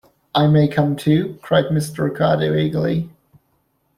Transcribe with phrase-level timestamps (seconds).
[0.33, 1.99] "I may come too?" cried Mr.
[2.09, 3.11] Ricardo eagerly.